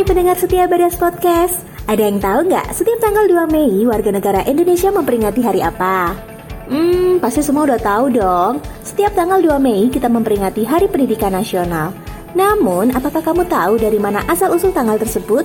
[0.00, 1.60] Hai pendengar setia Badas Podcast.
[1.84, 6.16] Ada yang tahu nggak setiap tanggal 2 Mei warga negara Indonesia memperingati hari apa?
[6.72, 8.64] Hmm, pasti semua udah tahu dong.
[8.80, 11.92] Setiap tanggal 2 Mei kita memperingati Hari Pendidikan Nasional.
[12.32, 15.44] Namun, apakah kamu tahu dari mana asal-usul tanggal tersebut?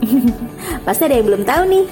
[0.88, 1.84] pasti ada yang belum tahu nih.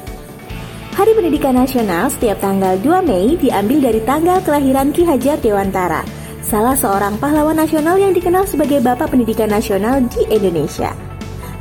[0.97, 6.01] Hari Pendidikan Nasional setiap tanggal 2 Mei diambil dari tanggal kelahiran Ki Hajar Dewantara,
[6.41, 11.10] salah seorang pahlawan nasional yang dikenal sebagai Bapak Pendidikan Nasional di Indonesia.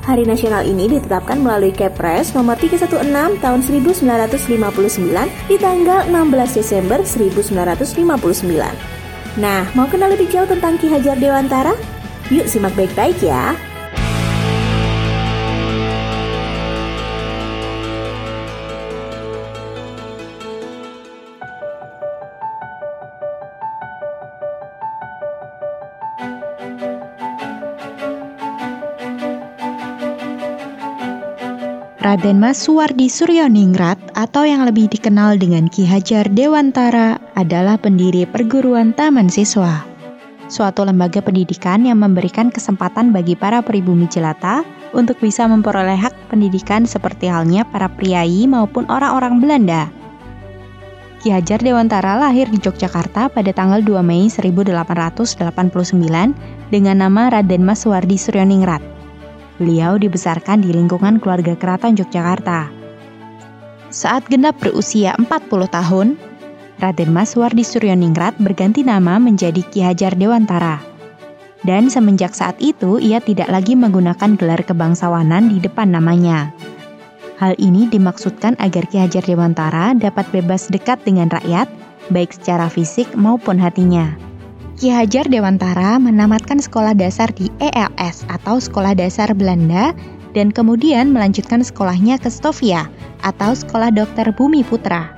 [0.09, 2.97] Hari nasional ini ditetapkan melalui Kepres nomor 316
[3.45, 5.05] tahun 1959
[5.45, 8.09] di tanggal 16 Desember 1959.
[9.37, 11.77] Nah, mau kenal lebih jauh tentang Ki Hajar Dewantara?
[12.33, 13.53] Yuk simak baik-baik ya.
[31.99, 38.95] Raden Mas Suwardi Suryoningrat atau yang lebih dikenal dengan Ki Hajar Dewantara adalah pendiri perguruan
[38.95, 39.83] Taman Siswa.
[40.47, 44.63] Suatu lembaga pendidikan yang memberikan kesempatan bagi para pribumi jelata
[44.95, 49.91] untuk bisa memperoleh hak pendidikan seperti halnya para priai maupun orang-orang Belanda.
[51.19, 55.35] Ki Hajar Dewantara lahir di Yogyakarta pada tanggal 2 Mei 1889
[56.71, 58.98] dengan nama Raden Mas Suwardi Suryoningrat.
[59.59, 62.71] Beliau dibesarkan di lingkungan keluarga keraton Yogyakarta.
[63.91, 65.27] Saat genap berusia 40
[65.67, 66.15] tahun,
[66.79, 70.79] Raden Mas Wardi Suryoningrat berganti nama menjadi Ki Hajar Dewantara.
[71.67, 76.55] Dan semenjak saat itu ia tidak lagi menggunakan gelar kebangsawanan di depan namanya.
[77.35, 81.67] Hal ini dimaksudkan agar Ki Hajar Dewantara dapat bebas dekat dengan rakyat,
[82.15, 84.28] baik secara fisik maupun hatinya.
[84.79, 89.91] Ki Hajar Dewantara menamatkan sekolah dasar di ELS atau Sekolah Dasar Belanda
[90.31, 92.87] dan kemudian melanjutkan sekolahnya ke Stovia
[93.19, 95.11] atau Sekolah Dokter Bumi Putra.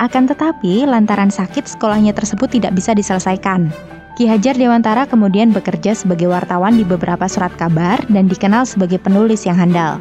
[0.00, 3.68] Akan tetapi, lantaran sakit sekolahnya tersebut tidak bisa diselesaikan.
[4.16, 9.44] Ki Hajar Dewantara kemudian bekerja sebagai wartawan di beberapa surat kabar dan dikenal sebagai penulis
[9.44, 10.00] yang handal.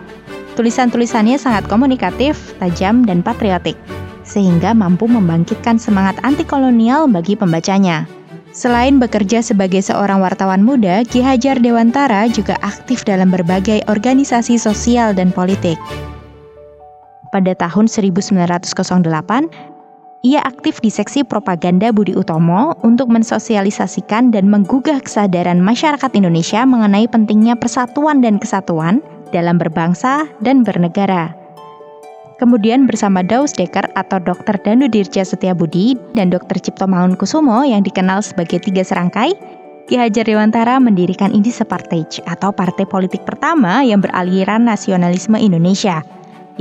[0.56, 3.76] Tulisan-tulisannya sangat komunikatif, tajam, dan patriotik,
[4.24, 8.08] sehingga mampu membangkitkan semangat anti kolonial bagi pembacanya.
[8.58, 15.14] Selain bekerja sebagai seorang wartawan muda, Ki Hajar Dewantara juga aktif dalam berbagai organisasi sosial
[15.14, 15.78] dan politik.
[17.30, 18.34] Pada tahun 1908,
[20.26, 27.06] ia aktif di seksi propaganda Budi Utomo untuk mensosialisasikan dan menggugah kesadaran masyarakat Indonesia mengenai
[27.06, 31.37] pentingnya persatuan dan kesatuan dalam berbangsa dan bernegara.
[32.38, 34.62] Kemudian bersama Daus Dekker atau Dr.
[34.62, 36.62] Danu Dirja Setiabudi dan Dr.
[36.62, 39.34] Cipto Mangunkusumo yang dikenal sebagai tiga serangkai,
[39.90, 46.06] Ki Hajar Dewantara mendirikan Indi Separtage atau partai politik pertama yang beraliran nasionalisme Indonesia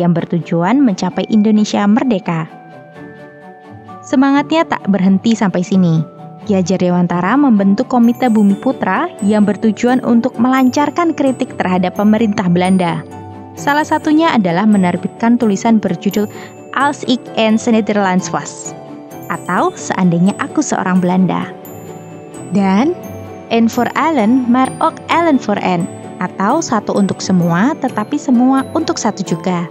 [0.00, 2.48] yang bertujuan mencapai Indonesia merdeka.
[4.00, 6.00] Semangatnya tak berhenti sampai sini.
[6.48, 13.04] Ki Hajar Dewantara membentuk Komite Bumi Putra yang bertujuan untuk melancarkan kritik terhadap pemerintah Belanda
[13.56, 16.28] Salah satunya adalah menerbitkan tulisan berjudul
[16.76, 18.76] Als ik en Nederlands was
[19.32, 21.48] atau Seandainya Aku Seorang Belanda.
[22.52, 22.92] Dan
[23.48, 25.86] En for Allen, maar ook Allen for En
[26.18, 29.64] atau satu untuk semua tetapi semua untuk satu juga.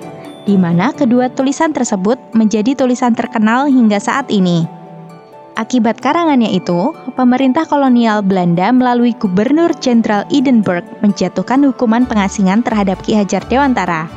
[0.46, 4.75] Di mana kedua tulisan tersebut menjadi tulisan terkenal hingga saat ini.
[5.56, 13.16] Akibat karangannya itu, pemerintah kolonial Belanda melalui Gubernur Jenderal Edinburgh menjatuhkan hukuman pengasingan terhadap Ki
[13.16, 14.12] Hajar Dewantara.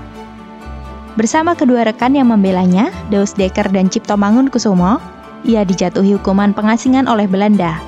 [1.15, 4.99] Bersama kedua rekan yang membelanya, Daus Dekker dan Cipto Mangunkusumo,
[5.47, 7.79] ia dijatuhi hukuman pengasingan oleh Belanda.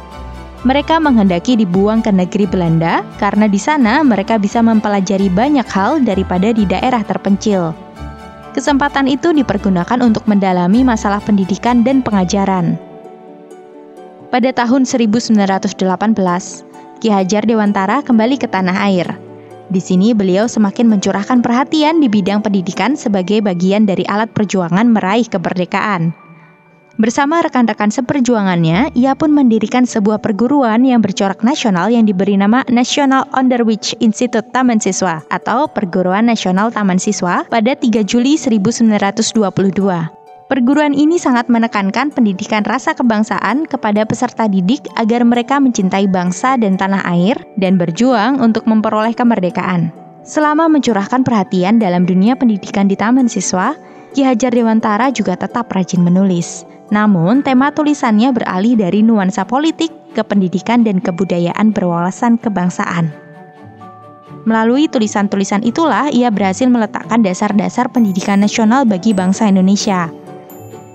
[0.62, 6.54] Mereka menghendaki dibuang ke negeri Belanda karena di sana mereka bisa mempelajari banyak hal daripada
[6.54, 7.74] di daerah terpencil.
[8.54, 12.89] Kesempatan itu dipergunakan untuk mendalami masalah pendidikan dan pengajaran.
[14.30, 15.74] Pada tahun 1918,
[17.02, 19.18] Ki Hajar Dewantara kembali ke tanah air.
[19.74, 25.26] Di sini beliau semakin mencurahkan perhatian di bidang pendidikan sebagai bagian dari alat perjuangan meraih
[25.26, 26.14] kemerdekaan.
[26.94, 33.26] Bersama rekan-rekan seperjuangannya, ia pun mendirikan sebuah perguruan yang bercorak nasional yang diberi nama National
[33.34, 40.19] Underwich Institute Taman Siswa atau Perguruan Nasional Taman Siswa pada 3 Juli 1922.
[40.50, 46.74] Perguruan ini sangat menekankan pendidikan rasa kebangsaan kepada peserta didik agar mereka mencintai bangsa dan
[46.74, 49.94] tanah air dan berjuang untuk memperoleh kemerdekaan.
[50.26, 53.78] Selama mencurahkan perhatian dalam dunia pendidikan di taman siswa,
[54.10, 56.66] Ki Hajar Dewantara juga tetap rajin menulis.
[56.90, 63.14] Namun, tema tulisannya beralih dari nuansa politik ke pendidikan dan kebudayaan berwawasan kebangsaan.
[64.50, 70.10] Melalui tulisan-tulisan itulah ia berhasil meletakkan dasar-dasar pendidikan nasional bagi bangsa Indonesia.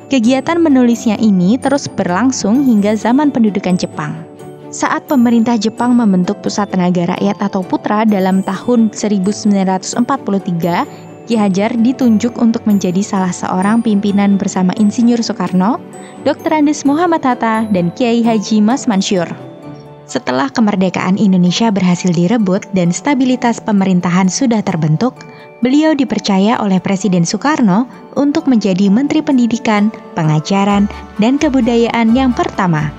[0.05, 4.13] Kegiatan menulisnya ini terus berlangsung hingga zaman pendudukan Jepang.
[4.69, 9.97] Saat pemerintah Jepang membentuk Pusat Tenaga Rakyat atau Putra dalam tahun 1943,
[11.25, 15.81] Ki Hajar ditunjuk untuk menjadi salah seorang pimpinan bersama Insinyur Soekarno,
[16.21, 16.53] Dr.
[16.53, 19.25] Andes Muhammad Hatta, dan Kiai Haji Mas Mansur.
[20.05, 25.17] Setelah kemerdekaan Indonesia berhasil direbut dan stabilitas pemerintahan sudah terbentuk,
[25.65, 30.85] beliau dipercaya oleh Presiden Soekarno untuk menjadi Menteri Pendidikan, Pengajaran,
[31.17, 32.93] dan Kebudayaan yang pertama.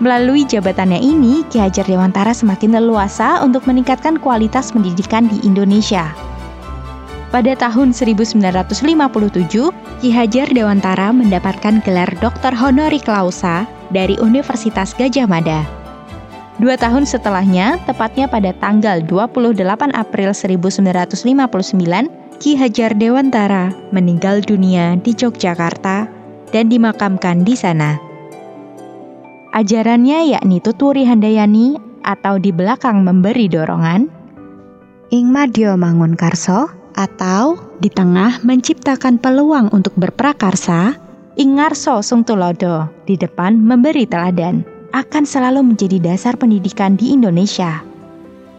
[0.00, 6.25] Melalui jabatannya ini, Ki Hajar Dewantara semakin leluasa untuk meningkatkan kualitas pendidikan di Indonesia.
[7.34, 8.38] Pada tahun 1957,
[9.98, 15.66] Ki Hajar Dewantara mendapatkan gelar Doktor Honoris Clausa dari Universitas Gajah Mada.
[16.62, 19.58] Dua tahun setelahnya, tepatnya pada tanggal 28
[19.92, 26.06] April 1959, Ki Hajar Dewantara meninggal dunia di Yogyakarta
[26.54, 27.98] dan dimakamkan di sana.
[29.50, 31.74] Ajarannya yakni Tuturi Handayani
[32.06, 34.06] atau di belakang memberi dorongan,
[35.10, 40.96] Ing Madyo Mangun Karso atau di tengah menciptakan peluang untuk berprakarsa,
[41.36, 44.64] Ingarso Sung Tulodo di depan memberi teladan
[44.96, 47.84] akan selalu menjadi dasar pendidikan di Indonesia.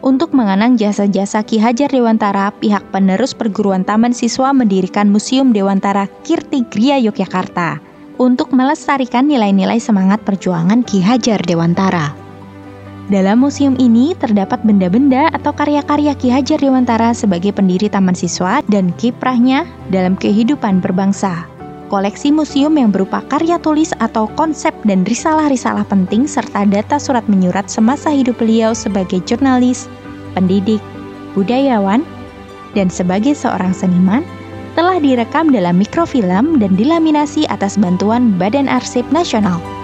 [0.06, 6.62] Untuk mengenang jasa-jasa Ki Hajar Dewantara, pihak penerus perguruan taman siswa mendirikan Museum Dewantara Kirti
[6.70, 7.82] Gria Yogyakarta
[8.22, 12.27] untuk melestarikan nilai-nilai semangat perjuangan Ki Hajar Dewantara.
[13.08, 18.92] Dalam museum ini terdapat benda-benda atau karya-karya Ki Hajar Dewantara sebagai pendiri taman siswa dan
[19.00, 21.48] kiprahnya dalam kehidupan berbangsa
[21.88, 27.72] koleksi museum yang berupa karya tulis atau konsep dan risalah-risalah penting serta data surat menyurat
[27.72, 29.88] semasa hidup beliau sebagai jurnalis,
[30.36, 30.84] pendidik,
[31.34, 32.04] budayawan,
[32.76, 34.22] dan sebagai seorang seniman
[34.76, 39.77] telah direkam dalam mikrofilm dan dilaminasi atas bantuan Badan Arsip Nasional.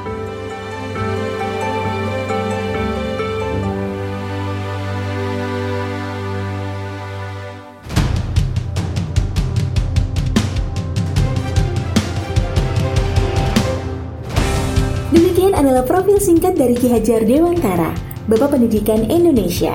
[15.73, 17.97] Adalah profil singkat dari Ki Hajar Dewantara,
[18.29, 19.73] Bapak Pendidikan Indonesia.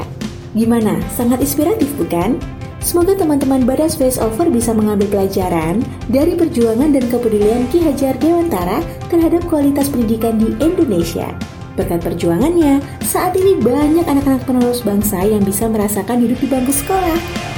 [0.55, 0.95] Gimana?
[1.11, 2.39] Sangat inspiratif bukan?
[2.79, 8.79] Semoga teman-teman Badas Face Over bisa mengambil pelajaran dari perjuangan dan kepedulian Ki Hajar Dewantara
[9.11, 11.35] terhadap kualitas pendidikan di Indonesia.
[11.75, 17.58] Berkat perjuangannya, saat ini banyak anak-anak penerus bangsa yang bisa merasakan hidup di bangku sekolah.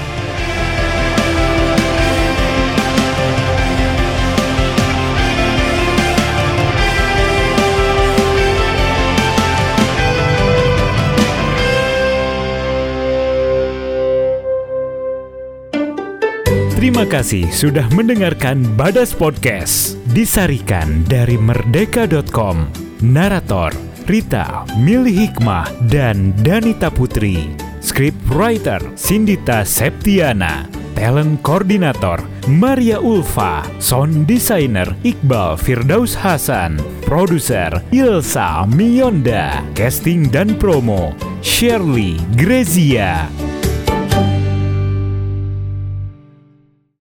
[16.81, 20.01] Terima kasih sudah mendengarkan Badas Podcast.
[20.17, 22.73] Disarikan dari merdeka.com.
[23.05, 23.77] Narator
[24.09, 27.53] Rita Mili Hikmah dan Danita Putri.
[27.85, 30.65] Script writer Sindita Septiana.
[30.97, 41.13] Talent Koordinator Maria Ulfa, Sound Designer Iqbal Firdaus Hasan, Produser Ilsa Mionda, Casting dan Promo
[41.45, 43.29] Shirley Grezia.